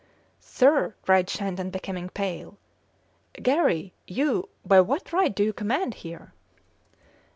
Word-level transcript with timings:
"Sir!" 0.39 0.95
cried 1.03 1.29
Shandon, 1.29 1.69
becoming 1.69 2.09
pale. 2.09 2.57
"Garry 3.39 3.93
you 4.07 4.49
by 4.65 4.81
what 4.81 5.13
right 5.13 5.35
do 5.35 5.43
you 5.43 5.53
command 5.53 5.93
here?" 6.01 6.33